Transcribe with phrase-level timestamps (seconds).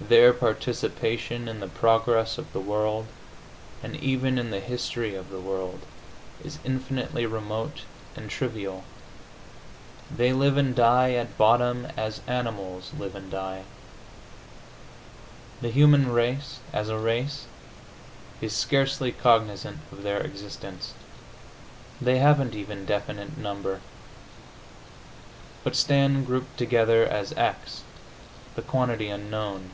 [0.00, 3.06] Their participation in the progress of the world,
[3.82, 5.80] and even in the history of the world,
[6.44, 7.82] is infinitely remote
[8.16, 8.82] and trivial.
[10.14, 13.62] They live and die, at bottom, as animals live and die.
[15.62, 17.46] The human race, as a race,
[18.42, 20.92] is scarcely cognizant of their existence;
[22.00, 23.80] they haven't even definite number,
[25.62, 27.84] but stand grouped together as x,
[28.56, 29.70] the quantity unknown